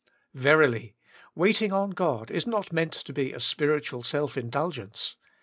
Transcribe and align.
"Verily, 0.33 0.95
waiting 1.35 1.71
on 1.71 1.91
God 1.91 2.31
is 2.31 2.47
not 2.47 2.73
meant 2.73 2.93
to 2.93 3.13
be 3.13 3.31
a 3.33 3.39
spiritual 3.39 4.01
self 4.01 4.35
indulgence. 4.35 5.15